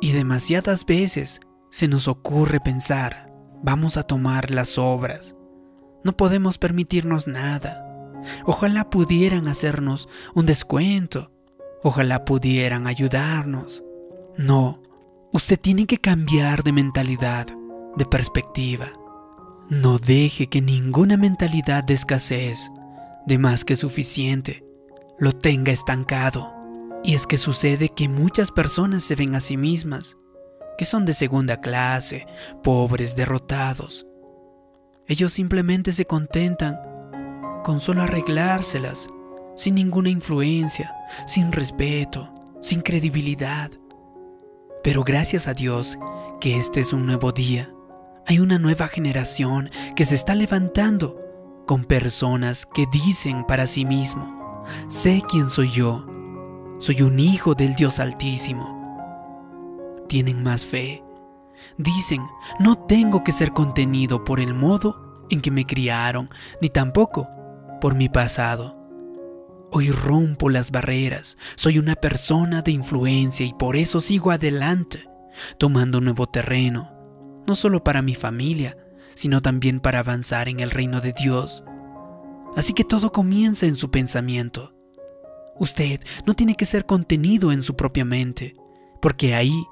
Y 0.00 0.12
demasiadas 0.12 0.84
veces 0.84 1.40
se 1.70 1.88
nos 1.88 2.08
ocurre 2.08 2.60
pensar, 2.60 3.32
vamos 3.62 3.96
a 3.96 4.02
tomar 4.02 4.50
las 4.50 4.78
obras, 4.78 5.36
no 6.04 6.16
podemos 6.16 6.58
permitirnos 6.58 7.28
nada. 7.28 7.88
Ojalá 8.44 8.90
pudieran 8.90 9.48
hacernos 9.48 10.08
un 10.34 10.46
descuento. 10.46 11.30
Ojalá 11.82 12.24
pudieran 12.24 12.86
ayudarnos. 12.86 13.84
No, 14.36 14.82
usted 15.32 15.58
tiene 15.60 15.86
que 15.86 15.98
cambiar 15.98 16.62
de 16.62 16.72
mentalidad, 16.72 17.46
de 17.96 18.06
perspectiva. 18.06 18.86
No 19.68 19.98
deje 19.98 20.48
que 20.48 20.60
ninguna 20.60 21.16
mentalidad 21.16 21.84
de 21.84 21.94
escasez, 21.94 22.70
de 23.26 23.38
más 23.38 23.64
que 23.64 23.76
suficiente, 23.76 24.64
lo 25.18 25.32
tenga 25.32 25.72
estancado. 25.72 26.52
Y 27.04 27.14
es 27.14 27.26
que 27.26 27.38
sucede 27.38 27.88
que 27.88 28.08
muchas 28.08 28.50
personas 28.50 29.04
se 29.04 29.16
ven 29.16 29.34
a 29.34 29.40
sí 29.40 29.56
mismas, 29.56 30.16
que 30.78 30.84
son 30.84 31.04
de 31.04 31.14
segunda 31.14 31.60
clase, 31.60 32.26
pobres, 32.62 33.16
derrotados, 33.16 34.06
ellos 35.08 35.32
simplemente 35.32 35.92
se 35.92 36.06
contentan 36.06 36.80
con 37.64 37.80
solo 37.80 38.02
arreglárselas, 38.02 39.08
sin 39.56 39.74
ninguna 39.74 40.10
influencia, 40.10 40.94
sin 41.26 41.52
respeto, 41.52 42.32
sin 42.60 42.82
credibilidad. 42.82 43.70
Pero 44.82 45.04
gracias 45.04 45.48
a 45.48 45.54
Dios 45.54 45.98
que 46.40 46.56
este 46.56 46.80
es 46.80 46.92
un 46.92 47.04
nuevo 47.04 47.32
día. 47.32 47.72
Hay 48.26 48.38
una 48.38 48.58
nueva 48.58 48.86
generación 48.88 49.70
que 49.96 50.04
se 50.04 50.14
está 50.14 50.34
levantando 50.34 51.18
con 51.66 51.84
personas 51.84 52.64
que 52.64 52.86
dicen 52.90 53.44
para 53.44 53.66
sí 53.66 53.84
mismo, 53.84 54.64
sé 54.88 55.22
quién 55.28 55.50
soy 55.50 55.70
yo, 55.70 56.06
soy 56.82 57.02
un 57.02 57.20
hijo 57.20 57.54
del 57.54 57.76
Dios 57.76 58.00
Altísimo. 58.00 58.80
Tienen 60.08 60.42
más 60.42 60.66
fe, 60.66 61.02
Dicen, 61.78 62.22
no 62.58 62.76
tengo 62.76 63.22
que 63.22 63.30
ser 63.30 63.52
contenido 63.52 64.24
por 64.24 64.40
el 64.40 64.52
modo 64.52 65.24
en 65.30 65.40
que 65.40 65.50
me 65.50 65.64
criaron, 65.64 66.28
ni 66.60 66.68
tampoco 66.68 67.28
por 67.80 67.94
mi 67.94 68.08
pasado. 68.08 68.76
Hoy 69.70 69.90
rompo 69.90 70.50
las 70.50 70.70
barreras, 70.70 71.38
soy 71.56 71.78
una 71.78 71.94
persona 71.94 72.62
de 72.62 72.72
influencia 72.72 73.46
y 73.46 73.54
por 73.54 73.76
eso 73.76 74.00
sigo 74.00 74.32
adelante, 74.32 75.08
tomando 75.56 76.00
nuevo 76.00 76.26
terreno, 76.26 76.92
no 77.46 77.54
solo 77.54 77.82
para 77.82 78.02
mi 78.02 78.16
familia, 78.16 78.76
sino 79.14 79.40
también 79.40 79.78
para 79.80 80.00
avanzar 80.00 80.48
en 80.48 80.58
el 80.58 80.70
reino 80.70 81.00
de 81.00 81.12
Dios. 81.12 81.64
Así 82.56 82.74
que 82.74 82.84
todo 82.84 83.12
comienza 83.12 83.66
en 83.66 83.76
su 83.76 83.90
pensamiento. 83.90 84.74
Usted 85.62 86.00
no 86.26 86.34
tiene 86.34 86.56
que 86.56 86.66
ser 86.66 86.84
contenido 86.84 87.52
en 87.52 87.62
su 87.62 87.76
propia 87.76 88.04
mente, 88.04 88.54
porque 89.00 89.34
ahí 89.34 89.64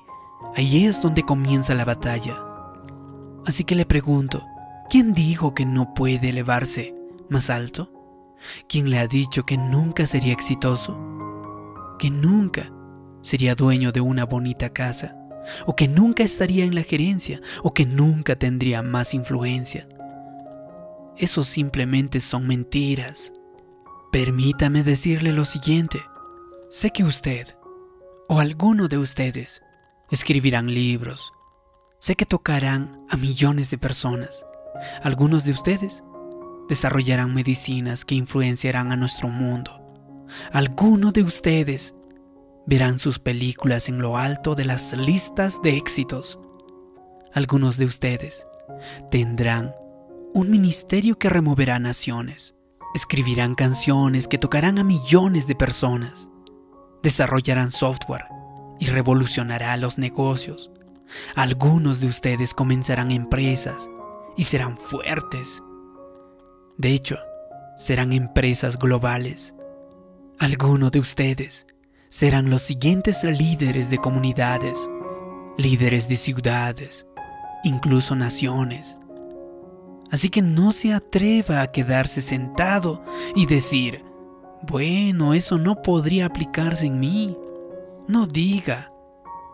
Ahí 0.56 0.86
es 0.86 1.00
donde 1.00 1.22
comienza 1.22 1.74
la 1.74 1.84
batalla. 1.84 2.42
Así 3.46 3.64
que 3.64 3.74
le 3.74 3.86
pregunto, 3.86 4.44
¿quién 4.88 5.12
dijo 5.12 5.54
que 5.54 5.64
no 5.64 5.94
puede 5.94 6.30
elevarse 6.30 6.94
más 7.28 7.50
alto? 7.50 7.92
¿Quién 8.68 8.90
le 8.90 8.98
ha 8.98 9.06
dicho 9.06 9.44
que 9.44 9.56
nunca 9.56 10.06
sería 10.06 10.32
exitoso? 10.32 10.98
¿Que 11.98 12.10
nunca 12.10 12.72
sería 13.22 13.54
dueño 13.54 13.92
de 13.92 14.00
una 14.00 14.24
bonita 14.24 14.70
casa? 14.70 15.16
¿O 15.66 15.76
que 15.76 15.88
nunca 15.88 16.24
estaría 16.24 16.64
en 16.64 16.74
la 16.74 16.82
gerencia? 16.82 17.40
¿O 17.62 17.72
que 17.72 17.86
nunca 17.86 18.36
tendría 18.36 18.82
más 18.82 19.14
influencia? 19.14 19.88
Eso 21.16 21.44
simplemente 21.44 22.20
son 22.20 22.46
mentiras. 22.46 23.32
Permítame 24.12 24.82
decirle 24.82 25.32
lo 25.32 25.44
siguiente. 25.44 26.02
Sé 26.68 26.90
que 26.90 27.04
usted, 27.04 27.46
o 28.28 28.40
alguno 28.40 28.88
de 28.88 28.98
ustedes, 28.98 29.62
escribirán 30.10 30.74
libros. 30.74 31.32
Sé 32.00 32.16
que 32.16 32.26
tocarán 32.26 33.04
a 33.08 33.16
millones 33.16 33.70
de 33.70 33.78
personas. 33.78 34.44
Algunos 35.04 35.44
de 35.44 35.52
ustedes 35.52 36.02
desarrollarán 36.68 37.34
medicinas 37.34 38.04
que 38.04 38.16
influenciarán 38.16 38.90
a 38.90 38.96
nuestro 38.96 39.28
mundo. 39.28 39.80
Algunos 40.52 41.12
de 41.12 41.22
ustedes 41.22 41.94
verán 42.66 42.98
sus 42.98 43.20
películas 43.20 43.88
en 43.88 44.02
lo 44.02 44.16
alto 44.16 44.56
de 44.56 44.64
las 44.64 44.92
listas 44.94 45.62
de 45.62 45.76
éxitos. 45.76 46.40
Algunos 47.32 47.76
de 47.76 47.84
ustedes 47.84 48.44
tendrán 49.10 49.72
un 50.34 50.50
ministerio 50.50 51.16
que 51.16 51.30
removerá 51.30 51.78
naciones. 51.78 52.54
Escribirán 52.94 53.54
canciones 53.54 54.26
que 54.26 54.38
tocarán 54.38 54.78
a 54.78 54.84
millones 54.84 55.46
de 55.46 55.54
personas. 55.54 56.30
Desarrollarán 57.02 57.72
software 57.72 58.24
y 58.80 58.86
revolucionará 58.86 59.76
los 59.76 59.98
negocios. 59.98 60.70
Algunos 61.36 62.00
de 62.00 62.08
ustedes 62.08 62.54
comenzarán 62.54 63.10
empresas 63.10 63.88
y 64.36 64.44
serán 64.44 64.76
fuertes. 64.78 65.62
De 66.78 66.92
hecho, 66.92 67.18
serán 67.76 68.12
empresas 68.12 68.78
globales. 68.78 69.54
Algunos 70.38 70.92
de 70.92 70.98
ustedes 71.00 71.66
serán 72.08 72.50
los 72.50 72.62
siguientes 72.62 73.22
líderes 73.24 73.90
de 73.90 73.98
comunidades, 73.98 74.90
líderes 75.56 76.08
de 76.08 76.16
ciudades, 76.16 77.06
incluso 77.62 78.16
naciones. 78.16 78.98
Así 80.10 80.28
que 80.28 80.42
no 80.42 80.72
se 80.72 80.92
atreva 80.92 81.62
a 81.62 81.70
quedarse 81.70 82.20
sentado 82.22 83.02
y 83.34 83.46
decir, 83.46 84.04
bueno, 84.62 85.34
eso 85.34 85.58
no 85.58 85.82
podría 85.82 86.26
aplicarse 86.26 86.86
en 86.86 86.98
mí. 86.98 87.36
No 88.08 88.26
diga, 88.26 88.92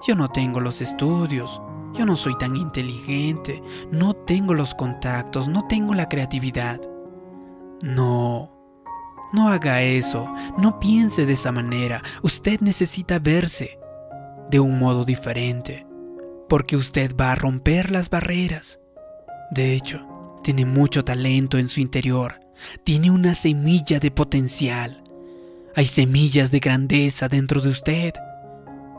yo 0.07 0.15
no 0.15 0.29
tengo 0.29 0.61
los 0.61 0.81
estudios, 0.81 1.61
yo 1.95 2.07
no 2.07 2.17
soy 2.17 2.37
tan 2.39 2.57
inteligente, 2.57 3.63
no 3.91 4.15
tengo 4.15 4.55
los 4.55 4.75
contactos, 4.75 5.49
no 5.49 5.67
tengo 5.67 5.95
la 5.95 6.09
creatividad. 6.09 6.81
No, 7.83 8.53
no 9.33 9.49
haga 9.49 9.83
eso, 9.83 10.33
no 10.57 10.79
piense 10.79 11.27
de 11.27 11.35
esa 11.35 11.53
manera, 11.53 12.03
usted 12.23 12.61
necesita 12.61 13.19
verse 13.19 13.79
de 14.51 14.61
un 14.61 14.79
modo 14.79 15.05
diferente, 15.05 15.87
porque 16.49 16.77
usted 16.77 17.11
va 17.21 17.33
a 17.33 17.37
romper 17.37 17.91
las 17.91 18.09
barreras. 18.09 18.81
De 19.51 19.75
hecho, 19.75 20.07
tiene 20.47 20.65
mucho 20.65 21.05
talento 21.05 21.59
en 21.59 21.67
su 21.67 21.81
interior. 21.81 22.39
Tiene 22.85 23.11
una 23.11 23.35
semilla 23.35 23.99
de 23.99 24.13
potencial. 24.13 25.03
Hay 25.75 25.87
semillas 25.87 26.53
de 26.53 26.61
grandeza 26.61 27.27
dentro 27.27 27.61
de 27.61 27.71
usted. 27.71 28.13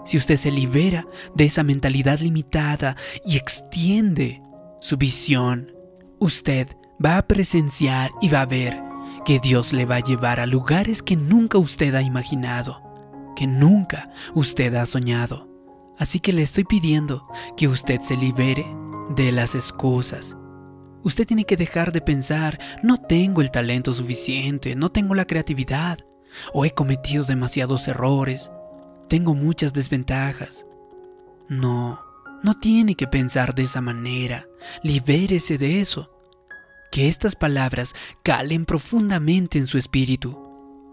Si 0.04 0.18
usted 0.18 0.36
se 0.36 0.52
libera 0.52 1.08
de 1.36 1.46
esa 1.46 1.64
mentalidad 1.64 2.20
limitada 2.20 2.98
y 3.24 3.38
extiende 3.38 4.42
su 4.82 4.98
visión, 4.98 5.72
usted 6.20 6.68
va 7.04 7.18
a 7.18 7.26
presenciar 7.26 8.12
y 8.20 8.28
va 8.28 8.42
a 8.42 8.46
ver 8.46 8.84
que 9.24 9.40
Dios 9.40 9.72
le 9.72 9.86
va 9.86 9.96
a 9.96 10.04
llevar 10.04 10.42
a 10.42 10.48
lugares 10.48 11.02
que 11.02 11.16
nunca 11.16 11.58
usted 11.60 11.96
ha 11.96 12.02
imaginado, 12.02 12.84
que 13.38 13.48
nunca 13.48 14.12
usted 14.34 14.76
ha 14.76 14.86
soñado. 14.86 15.48
Así 15.98 16.20
que 16.20 16.34
le 16.34 16.42
estoy 16.42 16.66
pidiendo 16.66 17.26
que 17.56 17.70
usted 17.70 18.02
se 18.02 18.18
libere 18.18 18.66
de 19.16 19.32
las 19.32 19.56
excusas, 19.56 20.36
Usted 21.04 21.26
tiene 21.26 21.46
que 21.46 21.58
dejar 21.58 21.92
de 21.92 22.02
pensar, 22.02 22.60
no 22.84 22.98
tengo 22.98 23.42
el 23.42 23.52
talento 23.52 23.92
suficiente, 23.92 24.76
no 24.76 24.90
tengo 24.90 25.16
la 25.16 25.26
creatividad, 25.26 26.00
o 26.54 26.66
he 26.66 26.72
cometido 26.72 27.24
demasiados 27.24 27.88
errores, 27.88 28.52
tengo 29.08 29.34
muchas 29.34 29.74
desventajas. 29.74 30.66
No, 31.48 32.00
no 32.44 32.58
tiene 32.58 32.96
que 32.96 33.08
pensar 33.08 33.56
de 33.56 33.64
esa 33.64 33.82
manera, 33.82 34.48
libérese 34.84 35.58
de 35.58 35.80
eso. 35.80 36.14
Que 36.92 37.08
estas 37.08 37.36
palabras 37.36 37.94
calen 38.24 38.66
profundamente 38.66 39.60
en 39.60 39.68
su 39.68 39.78
espíritu. 39.78 40.44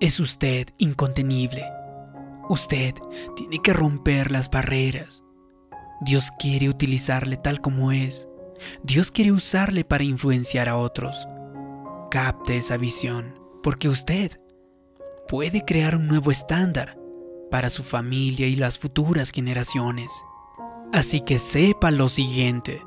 Es 0.00 0.20
usted 0.20 0.66
incontenible. 0.78 1.64
Usted 2.49 2.94
tiene 3.37 3.61
que 3.62 3.73
romper 3.73 4.30
las 4.30 4.50
barreras. 4.50 5.23
Dios 6.00 6.30
quiere 6.38 6.68
utilizarle 6.68 7.37
tal 7.37 7.61
como 7.61 7.92
es. 7.92 8.28
Dios 8.83 9.11
quiere 9.11 9.33
usarle 9.33 9.85
para 9.85 10.04
influenciar 10.04 10.68
a 10.68 10.76
otros. 10.76 11.26
Capte 12.11 12.56
esa 12.56 12.76
visión, 12.76 13.39
porque 13.62 13.89
usted 13.89 14.39
puede 15.28 15.65
crear 15.65 15.97
un 15.97 16.06
nuevo 16.06 16.30
estándar 16.30 16.99
para 17.50 17.71
su 17.71 17.82
familia 17.82 18.47
y 18.47 18.56
las 18.56 18.78
futuras 18.78 19.30
generaciones. 19.30 20.10
Así 20.93 21.21
que 21.21 21.39
sepa 21.39 21.91
lo 21.91 22.08
siguiente, 22.08 22.82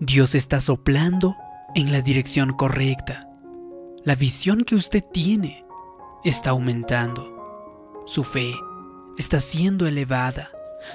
Dios 0.00 0.34
está 0.34 0.60
soplando 0.60 1.36
en 1.74 1.92
la 1.92 2.00
dirección 2.00 2.52
correcta. 2.52 3.28
La 4.04 4.14
visión 4.14 4.64
que 4.64 4.74
usted 4.74 5.04
tiene 5.12 5.64
está 6.24 6.50
aumentando. 6.50 8.02
Su 8.06 8.22
fe 8.24 8.54
está 9.18 9.40
siendo 9.40 9.86
elevada. 9.86 10.50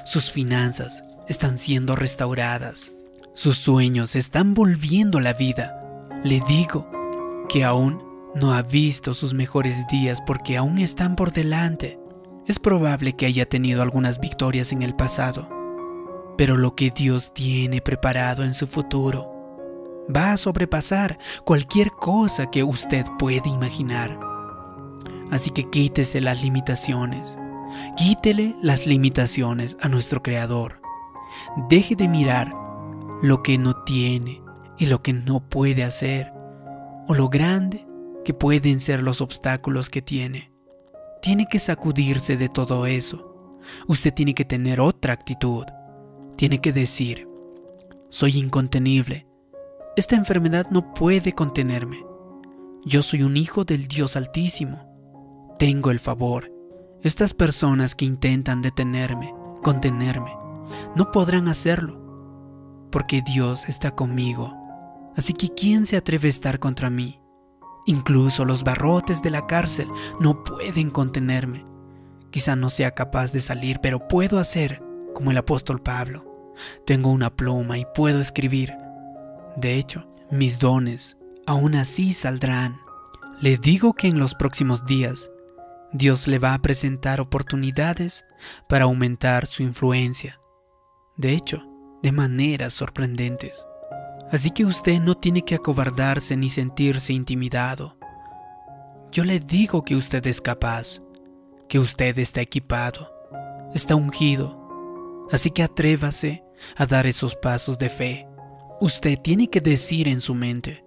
Sus 0.05 0.31
finanzas 0.31 1.03
están 1.27 1.57
siendo 1.57 1.95
restauradas. 1.95 2.91
Sus 3.33 3.57
sueños 3.57 4.17
están 4.17 4.53
volviendo 4.53 5.19
a 5.19 5.21
la 5.21 5.31
vida. 5.31 5.79
Le 6.21 6.41
digo 6.41 6.89
que 7.47 7.63
aún 7.63 8.03
no 8.35 8.53
ha 8.53 8.61
visto 8.61 9.13
sus 9.13 9.33
mejores 9.33 9.87
días 9.87 10.19
porque 10.27 10.57
aún 10.57 10.79
están 10.79 11.15
por 11.15 11.31
delante. 11.31 11.97
Es 12.45 12.59
probable 12.59 13.13
que 13.13 13.25
haya 13.25 13.45
tenido 13.45 13.81
algunas 13.81 14.19
victorias 14.19 14.73
en 14.73 14.81
el 14.81 14.95
pasado, 14.95 15.47
pero 16.37 16.57
lo 16.57 16.75
que 16.75 16.91
Dios 16.91 17.33
tiene 17.33 17.79
preparado 17.79 18.43
en 18.43 18.53
su 18.53 18.67
futuro 18.67 19.31
va 20.13 20.33
a 20.33 20.37
sobrepasar 20.37 21.17
cualquier 21.45 21.91
cosa 21.91 22.51
que 22.51 22.63
usted 22.65 23.05
pueda 23.17 23.47
imaginar. 23.47 24.19
Así 25.31 25.51
que 25.51 25.69
quítese 25.69 26.19
las 26.19 26.41
limitaciones. 26.41 27.37
Quítele 27.95 28.57
las 28.61 28.85
limitaciones 28.85 29.77
a 29.79 29.87
nuestro 29.87 30.21
Creador. 30.21 30.81
Deje 31.69 31.95
de 31.95 32.09
mirar 32.09 32.60
lo 33.21 33.43
que 33.43 33.57
no 33.57 33.75
tiene 33.83 34.41
y 34.77 34.87
lo 34.87 35.03
que 35.03 35.13
no 35.13 35.47
puede 35.47 35.83
hacer, 35.83 36.33
o 37.07 37.13
lo 37.13 37.29
grande 37.29 37.85
que 38.25 38.33
pueden 38.33 38.79
ser 38.79 39.03
los 39.03 39.21
obstáculos 39.21 39.89
que 39.89 40.01
tiene. 40.01 40.51
Tiene 41.21 41.45
que 41.45 41.59
sacudirse 41.59 42.35
de 42.35 42.49
todo 42.49 42.87
eso. 42.87 43.59
Usted 43.87 44.13
tiene 44.13 44.33
que 44.33 44.45
tener 44.45 44.81
otra 44.81 45.13
actitud. 45.13 45.65
Tiene 46.35 46.59
que 46.61 46.73
decir, 46.73 47.27
soy 48.09 48.39
incontenible. 48.39 49.27
Esta 49.95 50.15
enfermedad 50.15 50.67
no 50.71 50.93
puede 50.93 51.33
contenerme. 51.33 52.03
Yo 52.83 53.03
soy 53.03 53.21
un 53.21 53.37
hijo 53.37 53.65
del 53.65 53.87
Dios 53.87 54.15
Altísimo. 54.15 55.55
Tengo 55.59 55.91
el 55.91 55.99
favor. 55.99 56.51
Estas 57.03 57.35
personas 57.35 57.93
que 57.93 58.05
intentan 58.05 58.63
detenerme, 58.63 59.31
contenerme, 59.61 60.35
no 60.95 61.11
podrán 61.11 61.47
hacerlo 61.47 62.00
porque 62.91 63.21
Dios 63.21 63.67
está 63.67 63.91
conmigo. 63.91 64.55
Así 65.15 65.33
que 65.33 65.49
¿quién 65.49 65.85
se 65.85 65.97
atreve 65.97 66.27
a 66.27 66.29
estar 66.29 66.59
contra 66.59 66.89
mí? 66.89 67.21
Incluso 67.85 68.45
los 68.45 68.63
barrotes 68.63 69.21
de 69.21 69.31
la 69.31 69.47
cárcel 69.47 69.87
no 70.19 70.43
pueden 70.43 70.89
contenerme. 70.89 71.65
Quizá 72.29 72.55
no 72.55 72.69
sea 72.69 72.91
capaz 72.91 73.31
de 73.31 73.41
salir, 73.41 73.79
pero 73.81 74.07
puedo 74.07 74.39
hacer 74.39 74.81
como 75.13 75.31
el 75.31 75.37
apóstol 75.37 75.81
Pablo. 75.81 76.53
Tengo 76.85 77.09
una 77.09 77.35
pluma 77.35 77.77
y 77.77 77.85
puedo 77.93 78.19
escribir. 78.19 78.75
De 79.57 79.75
hecho, 79.75 80.07
mis 80.29 80.59
dones 80.59 81.17
aún 81.45 81.75
así 81.75 82.13
saldrán. 82.13 82.79
Le 83.41 83.57
digo 83.57 83.93
que 83.93 84.07
en 84.07 84.19
los 84.19 84.35
próximos 84.35 84.85
días 84.85 85.29
Dios 85.91 86.27
le 86.27 86.39
va 86.39 86.53
a 86.53 86.61
presentar 86.61 87.19
oportunidades 87.19 88.23
para 88.69 88.85
aumentar 88.85 89.45
su 89.45 89.63
influencia. 89.63 90.39
De 91.17 91.33
hecho, 91.33 91.70
de 92.01 92.11
maneras 92.11 92.73
sorprendentes. 92.73 93.65
Así 94.31 94.51
que 94.51 94.65
usted 94.65 94.99
no 94.99 95.15
tiene 95.15 95.43
que 95.43 95.55
acobardarse 95.55 96.37
ni 96.37 96.49
sentirse 96.49 97.13
intimidado. 97.13 97.97
Yo 99.11 99.25
le 99.25 99.39
digo 99.39 99.83
que 99.83 99.95
usted 99.95 100.25
es 100.27 100.39
capaz, 100.39 101.01
que 101.67 101.79
usted 101.79 102.17
está 102.17 102.41
equipado, 102.41 103.11
está 103.73 103.95
ungido. 103.95 105.27
Así 105.31 105.51
que 105.51 105.63
atrévase 105.63 106.43
a 106.77 106.85
dar 106.85 107.07
esos 107.07 107.35
pasos 107.35 107.77
de 107.77 107.89
fe. 107.89 108.27
Usted 108.79 109.19
tiene 109.19 109.49
que 109.49 109.61
decir 109.61 110.07
en 110.07 110.21
su 110.21 110.33
mente, 110.33 110.85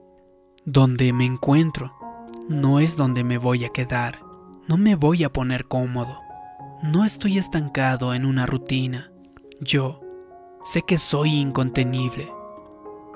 donde 0.64 1.12
me 1.12 1.26
encuentro 1.26 1.94
no 2.48 2.78
es 2.78 2.96
donde 2.96 3.24
me 3.24 3.38
voy 3.38 3.64
a 3.64 3.70
quedar, 3.70 4.20
no 4.68 4.76
me 4.76 4.96
voy 4.96 5.24
a 5.24 5.32
poner 5.32 5.66
cómodo, 5.66 6.20
no 6.82 7.04
estoy 7.04 7.38
estancado 7.38 8.14
en 8.14 8.26
una 8.26 8.44
rutina. 8.44 9.10
Yo 9.60 10.03
Sé 10.64 10.80
que 10.80 10.96
soy 10.96 11.34
incontenible, 11.34 12.32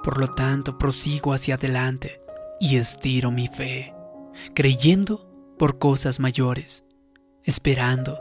por 0.05 0.21
lo 0.21 0.29
tanto 0.29 0.77
prosigo 0.77 1.33
hacia 1.33 1.55
adelante 1.55 2.21
y 2.61 2.77
estiro 2.77 3.31
mi 3.31 3.49
fe, 3.49 3.95
creyendo 4.55 5.55
por 5.59 5.79
cosas 5.79 6.21
mayores, 6.21 6.85
esperando 7.43 8.21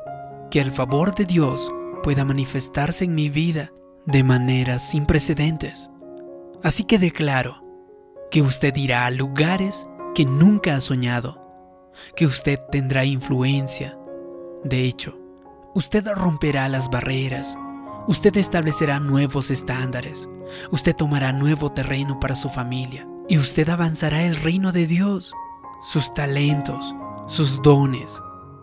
que 0.49 0.61
el 0.61 0.71
favor 0.71 1.13
de 1.13 1.25
Dios 1.25 1.69
pueda 2.03 2.23
manifestarse 2.23 3.03
en 3.03 3.15
mi 3.15 3.27
vida 3.29 3.73
de 4.05 4.23
maneras 4.23 4.89
sin 4.89 5.05
precedentes. 5.05 5.89
Así 6.63 6.85
que 6.85 6.97
declaro 6.97 7.61
que 8.31 8.41
usted 8.41 8.73
irá 8.77 9.05
a 9.05 9.11
lugares 9.11 9.89
que 10.15 10.23
nunca 10.23 10.77
ha 10.77 10.79
soñado, 10.79 11.91
que 12.15 12.25
usted 12.25 12.61
tendrá 12.71 13.03
influencia. 13.03 13.99
De 14.63 14.85
hecho, 14.85 15.19
usted 15.75 16.07
romperá 16.15 16.69
las 16.69 16.89
barreras 16.89 17.57
Usted 18.07 18.37
establecerá 18.37 19.01
nuevos 19.01 19.51
estándares. 19.51 20.29
Usted 20.71 20.95
tomará 20.95 21.33
nuevo 21.33 21.73
terreno 21.73 22.19
para 22.19 22.35
su 22.35 22.49
familia. 22.49 23.05
Y 23.27 23.37
usted 23.37 23.67
avanzará 23.67 24.23
el 24.23 24.37
reino 24.37 24.71
de 24.71 24.87
Dios. 24.87 25.33
Sus 25.83 26.13
talentos, 26.13 26.95
sus 27.27 27.61
dones, 27.61 28.19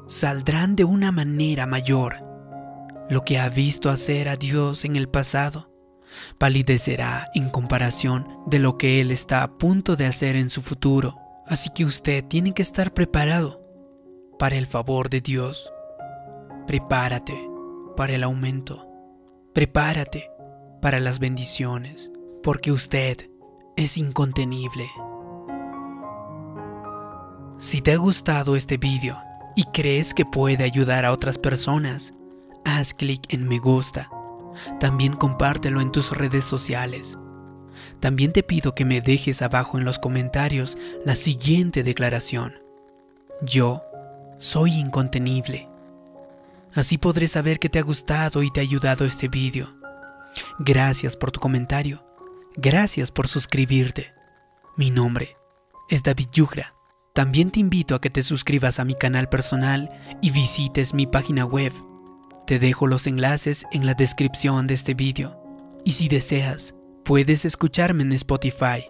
saldrán 0.06 0.76
de 0.76 0.84
una 0.84 1.12
manera 1.12 1.66
mayor. 1.66 2.20
Lo 3.10 3.22
que 3.22 3.38
ha 3.38 3.50
visto 3.50 3.90
hacer 3.90 4.30
a 4.30 4.36
Dios 4.36 4.86
en 4.86 4.96
el 4.96 5.08
pasado 5.08 5.70
palidecerá 6.38 7.28
en 7.34 7.50
comparación 7.50 8.28
de 8.46 8.60
lo 8.60 8.78
que 8.78 9.00
Él 9.00 9.10
está 9.10 9.42
a 9.42 9.58
punto 9.58 9.96
de 9.96 10.06
hacer 10.06 10.36
en 10.36 10.48
su 10.48 10.62
futuro. 10.62 11.18
Así 11.46 11.68
que 11.74 11.84
usted 11.84 12.24
tiene 12.24 12.54
que 12.54 12.62
estar 12.62 12.94
preparado 12.94 13.60
para 14.38 14.56
el 14.56 14.66
favor 14.66 15.10
de 15.10 15.20
Dios. 15.20 15.70
Prepárate 16.66 17.36
para 17.94 18.14
el 18.14 18.22
aumento. 18.22 18.93
Prepárate 19.54 20.32
para 20.82 20.98
las 20.98 21.20
bendiciones, 21.20 22.10
porque 22.42 22.72
usted 22.72 23.30
es 23.76 23.98
incontenible. 23.98 24.90
Si 27.56 27.80
te 27.80 27.92
ha 27.92 27.96
gustado 27.96 28.56
este 28.56 28.78
vídeo 28.78 29.16
y 29.54 29.62
crees 29.66 30.12
que 30.12 30.26
puede 30.26 30.64
ayudar 30.64 31.04
a 31.04 31.12
otras 31.12 31.38
personas, 31.38 32.14
haz 32.64 32.94
clic 32.94 33.32
en 33.32 33.46
me 33.46 33.60
gusta. 33.60 34.10
También 34.80 35.14
compártelo 35.14 35.80
en 35.80 35.92
tus 35.92 36.10
redes 36.10 36.44
sociales. 36.44 37.16
También 38.00 38.32
te 38.32 38.42
pido 38.42 38.74
que 38.74 38.84
me 38.84 39.00
dejes 39.00 39.40
abajo 39.40 39.78
en 39.78 39.84
los 39.84 40.00
comentarios 40.00 40.76
la 41.04 41.14
siguiente 41.14 41.84
declaración. 41.84 42.54
Yo 43.40 43.84
soy 44.36 44.72
incontenible. 44.72 45.68
Así 46.74 46.98
podré 46.98 47.28
saber 47.28 47.58
que 47.58 47.68
te 47.68 47.78
ha 47.78 47.82
gustado 47.82 48.42
y 48.42 48.50
te 48.50 48.60
ha 48.60 48.62
ayudado 48.62 49.04
este 49.04 49.28
vídeo. 49.28 49.78
Gracias 50.58 51.16
por 51.16 51.30
tu 51.30 51.40
comentario. 51.40 52.04
Gracias 52.56 53.10
por 53.10 53.28
suscribirte. 53.28 54.12
Mi 54.76 54.90
nombre 54.90 55.36
es 55.88 56.02
David 56.02 56.28
Yugra. 56.32 56.74
También 57.14 57.52
te 57.52 57.60
invito 57.60 57.94
a 57.94 58.00
que 58.00 58.10
te 58.10 58.22
suscribas 58.22 58.80
a 58.80 58.84
mi 58.84 58.96
canal 58.96 59.28
personal 59.28 59.88
y 60.20 60.32
visites 60.32 60.94
mi 60.94 61.06
página 61.06 61.44
web. 61.44 61.72
Te 62.46 62.58
dejo 62.58 62.88
los 62.88 63.06
enlaces 63.06 63.66
en 63.72 63.86
la 63.86 63.94
descripción 63.94 64.66
de 64.66 64.74
este 64.74 64.94
vídeo. 64.94 65.40
Y 65.84 65.92
si 65.92 66.08
deseas, 66.08 66.74
puedes 67.04 67.44
escucharme 67.44 68.02
en 68.02 68.12
Spotify. 68.12 68.84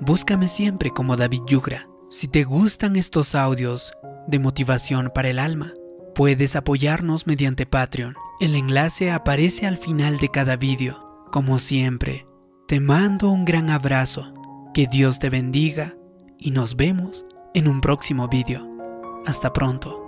Búscame 0.00 0.48
siempre 0.48 0.90
como 0.90 1.16
David 1.16 1.42
Yugra. 1.46 1.86
Si 2.10 2.26
te 2.26 2.42
gustan 2.42 2.96
estos 2.96 3.36
audios 3.36 3.92
de 4.26 4.40
motivación 4.40 5.12
para 5.14 5.28
el 5.28 5.38
alma, 5.38 5.72
puedes 6.20 6.54
apoyarnos 6.54 7.26
mediante 7.26 7.64
Patreon. 7.64 8.14
El 8.40 8.54
enlace 8.54 9.10
aparece 9.10 9.66
al 9.66 9.78
final 9.78 10.18
de 10.18 10.28
cada 10.28 10.56
vídeo. 10.56 11.14
Como 11.32 11.58
siempre, 11.58 12.26
te 12.68 12.78
mando 12.78 13.30
un 13.30 13.46
gran 13.46 13.70
abrazo. 13.70 14.34
Que 14.74 14.86
Dios 14.86 15.18
te 15.18 15.30
bendiga 15.30 15.96
y 16.38 16.50
nos 16.50 16.76
vemos 16.76 17.24
en 17.54 17.68
un 17.68 17.80
próximo 17.80 18.28
vídeo. 18.28 18.68
Hasta 19.24 19.54
pronto. 19.54 19.99